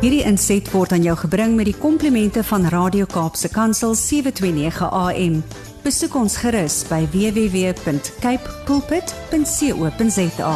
[0.00, 5.42] Hierdie inset word aan jou gebring met die komplimente van Radio Kaapse Kansel 729 AM.
[5.84, 10.54] Besoek ons gerus by www.cape pulpit.co.za.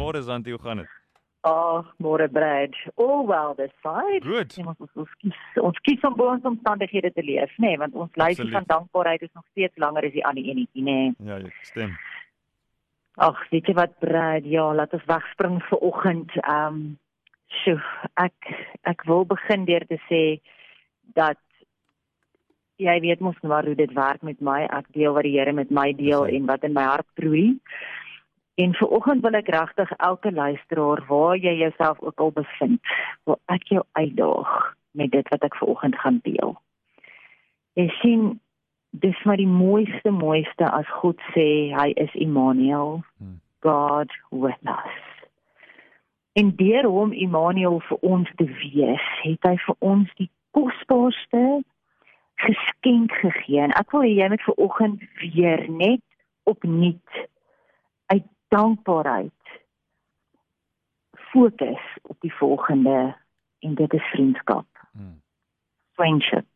[0.00, 0.88] Môre Santi, hoe gaan dit?
[1.40, 2.74] Ag, môre Brad.
[2.94, 4.24] Oh well this side.
[4.24, 4.56] Goed.
[4.56, 7.94] Nee, ons ons kies ons kies om bo ons omstandighede te leef, nê, nee, want
[7.96, 8.52] ons Absoluut.
[8.52, 10.98] van dankbaarheid is nog steeds langer as die ander enetjie, nê.
[11.16, 11.28] Nee.
[11.28, 11.96] Ja, ek stem.
[13.20, 16.32] Ag, weet jy wat Brad, ja, laat ons wegspring vir oggend.
[16.40, 16.98] Ehm, um,
[17.60, 17.80] sjoe,
[18.22, 18.48] ek
[18.88, 20.22] ek wil begin deur te sê
[21.18, 21.40] dat
[22.80, 24.62] jy weet mos maar hoe dit werk met my.
[24.72, 27.58] Ek deel wat die Here met my deel en wat in my hart broei.
[28.56, 32.94] En vir oggend wil ek regtig elke luisteraar waar jy jouself ook al bevind,
[33.28, 34.54] wil ek jou uitdaag
[34.96, 36.56] met dit wat ek vir oggend gaan deel.
[37.76, 38.24] Jy sien,
[38.90, 43.40] dis maar die mooiste mooiste as God sê hy is Immanuel, Hmm.
[43.60, 44.96] God with us.
[46.32, 51.62] En deur hom Immanuel vir ons te wees, het hy vir ons die kosbaarste
[52.40, 53.60] geskenk gegee.
[53.60, 56.00] En ek wil hê jy moet vir oggend weer net
[56.48, 57.20] opnuut
[58.06, 59.32] uit dankbaarheid
[61.30, 63.14] fokus op die volgende
[63.60, 65.20] en dit is vriendskap, Hmm.
[65.94, 66.46] friendship.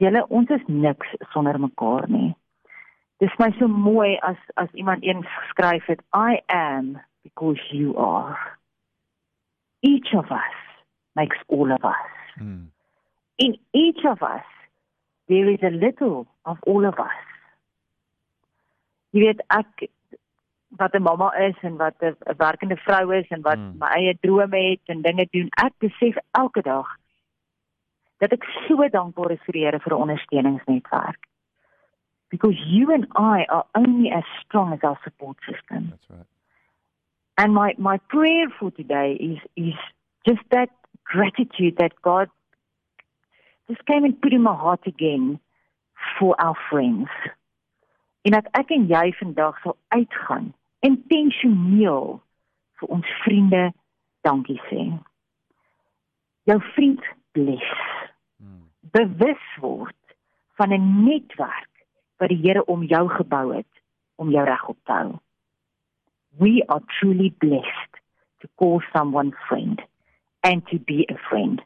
[0.00, 2.32] Julle ons is niks sonder mekaar nie.
[3.20, 8.38] Dis my so mooi as as iemand eens geskryf het I am because you are.
[9.82, 10.56] Each of us
[11.14, 12.16] makes all of us.
[12.38, 12.70] Hmm.
[13.36, 14.48] In each of us
[15.28, 17.20] there is a little of all of us.
[19.12, 19.90] Jy weet ek
[20.78, 23.78] wat 'n mamma is en wat 'n 'n werkende vrou is en wat Mm.
[23.78, 25.48] my eie drome het en dinge doen.
[25.64, 26.86] Ek besef elke dag
[28.20, 31.20] dat ek so dankbaar is vir die Here vir 'n ondersteuningsnetwerk.
[32.30, 35.90] Because you and I are only as strong as our support system.
[35.90, 36.26] That's right.
[37.36, 39.78] And my my prayer for today is is
[40.28, 40.70] just that
[41.04, 42.28] gratitude that God
[43.68, 45.40] just came and put in my heart again
[46.18, 47.10] for our friends.
[48.22, 52.20] En dat ek en jy vandag sal uitgaan intentioneel
[52.80, 53.72] vir ons vriende
[54.20, 54.84] dankie sê.
[56.48, 57.99] Jou vriend bless.
[58.92, 59.96] Bewus word
[60.58, 61.70] van 'n netwerk
[62.18, 63.82] wat die Here om jou gebou het
[64.16, 65.18] om jou regop te hou.
[66.38, 67.92] We are truly blessed
[68.40, 69.82] to call someone friend
[70.40, 71.62] and to be a friend.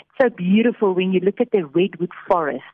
[0.00, 2.64] It's so beautiful when you look at the redwood forests.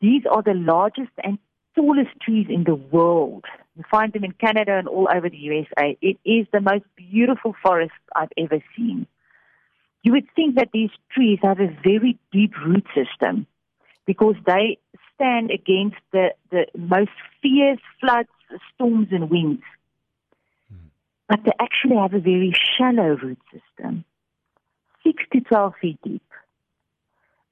[0.00, 1.38] These are the largest and
[1.74, 3.44] tallest trees in the world.
[3.76, 5.96] You find them in Canada and all over the USA.
[6.00, 9.06] It is the most beautiful forest I've ever seen.
[10.04, 13.46] You would think that these trees have a very deep root system
[14.06, 14.78] because they
[15.14, 17.10] stand against the, the most
[17.40, 18.28] fierce floods,
[18.74, 19.62] storms, and winds.
[20.70, 20.88] Hmm.
[21.26, 24.04] But they actually have a very shallow root system,
[25.04, 26.22] 6 to 12 feet deep.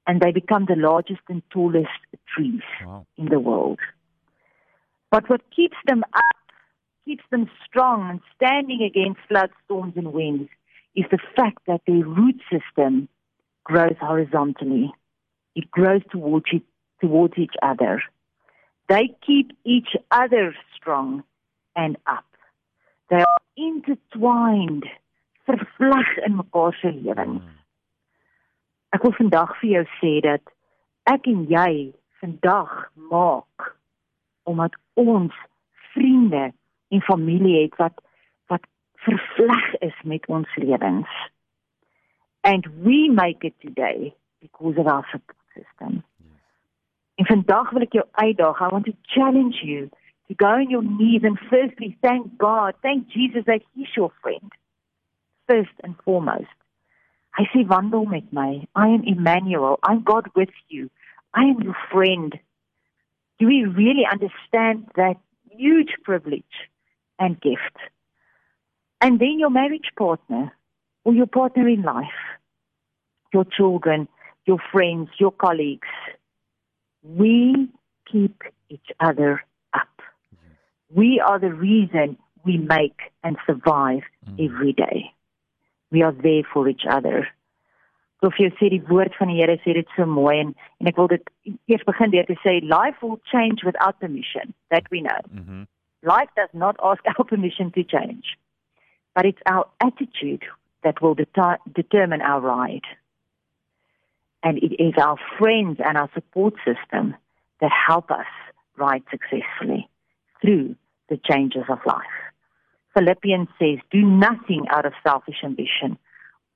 [0.05, 1.87] And they become the largest and tallest
[2.35, 3.07] trees Wow.
[3.17, 3.79] in the world.
[5.09, 6.37] But what keeps them up,
[7.05, 10.49] keeps them strong and standing against floods, storms, and winds
[10.95, 13.07] is the fact that their root system
[13.63, 14.93] grows horizontally.
[15.55, 16.63] It grows towards, it,
[17.01, 18.01] towards each other.
[18.89, 21.23] They keep each other strong
[21.75, 22.25] and up.
[23.09, 24.85] They are intertwined,
[25.47, 27.41] vervleg in mekaar se lewens.
[27.41, 27.59] Hmm.
[28.93, 30.51] Ek wil vandag vir jou sê dat
[31.09, 32.71] ek en jy vandag
[33.09, 33.73] maak
[34.49, 35.33] omdat ons
[35.95, 36.51] vriende
[36.93, 38.03] en familie het wat
[39.05, 41.09] vervleg is met ons lewens.
[42.41, 46.03] And we make it today because of our support system.
[47.15, 48.59] En vandag wil ek jou uitdaag.
[48.59, 49.89] I want to challenge you
[50.27, 54.51] to go on your knees and firstly thank God, thank Jesus that he's your friend.
[55.47, 56.57] First and foremost.
[57.37, 58.65] Hy sê wandel met my.
[58.75, 59.79] I am Emmanuel.
[59.83, 60.89] I'm God with you.
[61.33, 62.37] I am your friend.
[63.39, 65.17] Do we really understand that
[65.49, 66.69] huge privilege
[67.19, 67.77] and gift?
[69.03, 70.53] And then your marriage partner
[71.03, 72.21] or your partner in life,
[73.33, 74.07] your children,
[74.45, 75.89] your friends, your colleagues.
[77.03, 77.69] We
[78.09, 79.43] keep each other
[79.73, 80.01] up.
[80.89, 84.03] We are the reason we make and survive
[84.39, 85.11] every day.
[85.91, 87.27] We are there for each other.
[88.21, 90.87] So vir jou sê die woord van die Here sê dit so mooi en en
[90.87, 91.25] ek wil dit
[91.67, 95.19] eers begin deur te sê life will change without permission that we know.
[95.27, 95.65] Mhm.
[96.07, 98.37] Life does not ask our permission to change.
[99.15, 100.43] But it's our attitude
[100.83, 102.85] that will deter- determine our ride.
[104.41, 107.15] And it is our friends and our support system
[107.61, 108.25] that help us
[108.77, 109.89] ride successfully
[110.41, 110.75] through
[111.09, 112.01] the changes of life.
[112.93, 115.97] Philippians says, Do nothing out of selfish ambition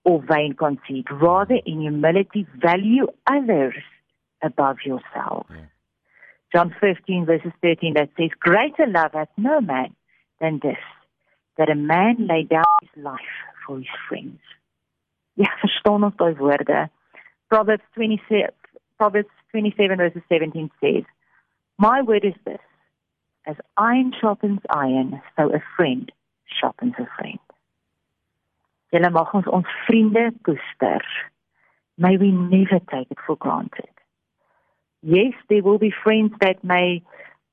[0.03, 1.05] or vain conceit.
[1.11, 3.75] Rather, in humility, value others
[4.43, 5.47] above yourself.
[5.49, 5.65] Yeah.
[6.53, 9.95] John 15, verses 13, that says, Greater love hath no man
[10.39, 10.77] than this,
[11.57, 14.39] that a man lay down his life for his friends.
[15.33, 16.89] Ja, verstaan ons daai woorde.
[17.49, 18.53] Proverbs 27,
[18.97, 21.03] Proverbs 27, verses 17 says,
[21.77, 22.63] My word is this,
[23.45, 26.11] as iron sharpens iron, so a friend
[26.59, 27.39] sharpens a friend.
[28.91, 31.03] Julle mag ons ons vriende koester.
[31.97, 33.89] May we never take it for granted.
[35.01, 37.03] Yes, there will be friends that may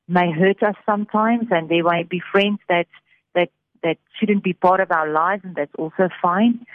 [0.06, 2.87] may hurt us sometimes and there might be friends that
[3.85, 6.67] that shouldn't be part of our lives and that's also fine.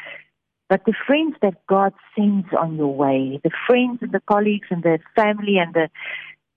[0.69, 4.83] But the friends that God sends on your way, the friends and the colleagues and
[4.83, 5.89] the family and the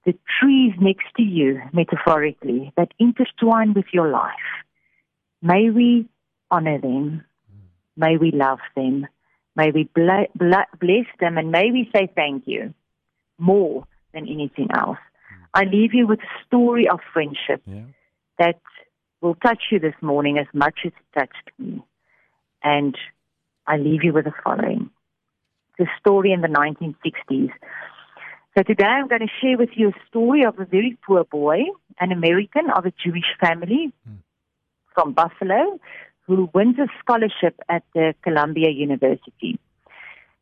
[0.05, 4.51] the trees next to you, metaphorically, that intertwine with your life.
[5.43, 6.09] May we
[6.51, 7.25] honor them.
[7.97, 9.07] May we love them.
[9.55, 12.75] May we bl- bl- bless them and may we say thank you
[13.39, 14.99] more than anything else.
[15.29, 15.45] Hmm.
[15.55, 17.83] I leave you with a story of friendship Ja.
[18.39, 18.61] that
[19.23, 21.83] will touch you this morning as much as it touched me.
[22.63, 22.97] And
[23.67, 24.91] I leave you with the following.
[25.79, 27.53] It's a story in the 1960s.
[28.57, 31.61] So today I'm going to share with you a story of a very poor boy,
[31.99, 34.17] an American of a Jewish family hmm.
[34.93, 35.81] from Buffalo,
[36.27, 39.59] who wins a scholarship at the Columbia University.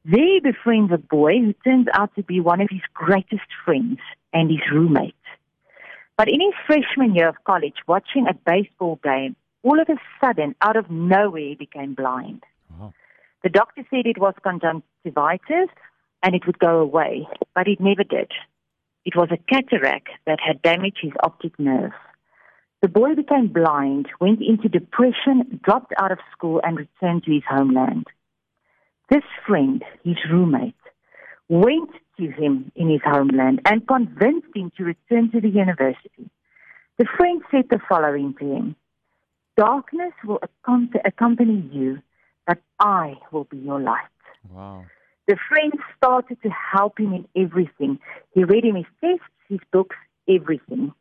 [0.05, 3.99] There he befriends a boy who turns out to be one of his greatest friends
[4.33, 5.15] and his roommate.
[6.21, 10.55] But in his freshman year of college, watching a baseball game, all of a sudden,
[10.61, 12.45] out of nowhere, he became blind.
[12.79, 12.93] Wow.
[13.43, 15.71] The doctor said it was conjunctivitis
[16.23, 18.33] and it would go away, but it never did.
[19.07, 21.93] It was a cataract that had damaged his optic nerve.
[22.83, 27.45] The boy became blind, went into depression, dropped out of school, and returned to his
[27.49, 28.09] homeland.
[29.09, 30.75] This friend, his roommate,
[31.49, 36.31] went to him in his homeland and convinced him to return to the university.
[36.99, 38.77] The friend said the following to him
[39.57, 40.41] Darkness will
[41.05, 41.99] accompany you,
[42.47, 44.05] but I will be your light.
[44.51, 44.85] Wow.
[45.27, 47.99] The friend started to help him in everything.
[48.33, 49.97] He read him his tests, his books,
[50.29, 50.93] everything.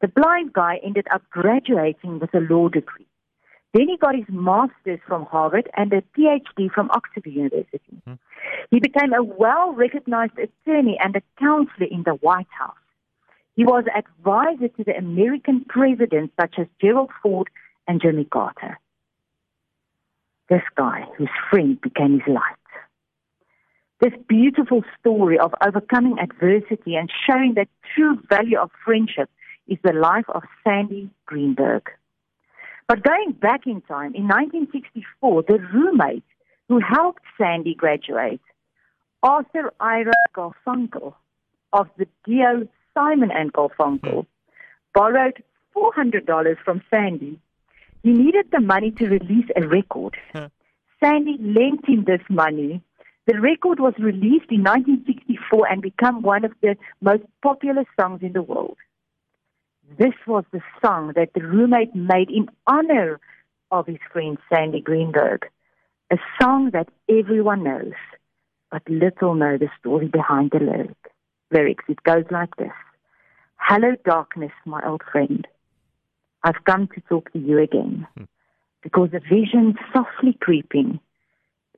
[0.00, 3.06] The blind guy ended up graduating with a law degree.
[3.76, 8.00] Then he got his master's from Harvard and a PhD from Oxford University.
[8.06, 8.14] Hmm.
[8.70, 12.74] He became a well recognized attorney and a counselor in the White House.
[13.54, 17.50] He was advisor to the American presidents such as Gerald Ford
[17.86, 18.78] and Jimmy Carter.
[20.48, 22.66] This guy, whose friend became his light.
[24.00, 29.28] This beautiful story of overcoming adversity and showing the true value of friendship
[29.68, 31.90] is the life of Sandy Greenberg.
[32.88, 36.22] But going back in time, in 1964, the roommate
[36.68, 38.40] who helped Sandy graduate,
[39.22, 41.14] Arthur Ira Garfunkel
[41.72, 44.26] of the duo Simon and Garfunkel,
[44.94, 45.42] borrowed
[45.74, 47.40] $400 from Sandy.
[48.02, 50.16] He needed the money to release a record.
[50.32, 50.46] Hmm.
[51.02, 52.82] Sandy lent him this money.
[53.26, 58.32] The record was released in 1964 and became one of the most popular songs in
[58.32, 58.76] the world.
[59.98, 63.20] This was the song that the roommate made in honor
[63.70, 65.48] of his friend Sandy Greenberg.
[66.10, 67.94] A song that everyone knows,
[68.70, 70.96] but little know the story behind the lyric.
[71.50, 71.84] lyrics.
[71.88, 72.72] It goes like this.
[73.56, 75.46] Hello darkness, my old friend.
[76.42, 78.06] I've come to talk to you again.
[78.16, 78.24] Hmm.
[78.82, 81.00] Because a vision softly creeping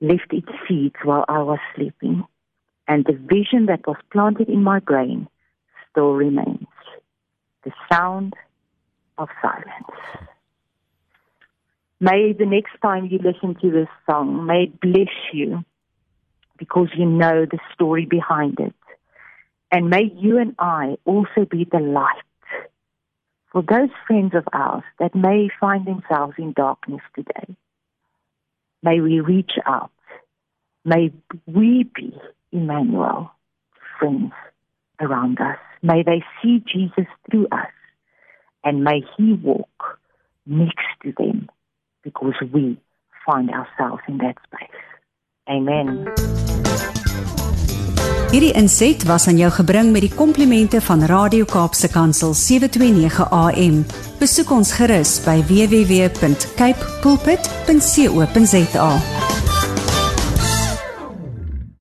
[0.00, 2.25] left its seeds while I was sleeping.
[2.87, 5.28] And the vision that was planted in my brain
[5.90, 6.66] still remains
[7.90, 8.35] sound
[9.16, 10.28] of silence.
[12.00, 15.64] May the next time you listen to this song, may it bless you
[16.59, 18.75] because you know the story behind it.
[19.71, 22.23] And may you and I also be the light
[23.52, 27.57] for those friends of ours that may find themselves in darkness today.
[28.83, 29.90] May we reach out.
[30.85, 31.12] May
[31.47, 32.16] we be
[32.52, 33.30] Emmanuel,
[33.99, 34.33] friends
[35.00, 35.59] around us.
[35.83, 37.68] May they see Jesus through us.
[38.68, 39.98] And may he walk
[40.44, 41.48] next to them
[42.04, 42.76] because we
[43.25, 44.80] find ourselves in that space.
[45.48, 46.12] Amen.
[48.28, 53.80] Hierdie inset was aan jou gebring met die komplimente van Radio Kaapse Kansel 729 AM.
[54.20, 58.92] Besoek ons gerus by www.cape pulpit.co.za.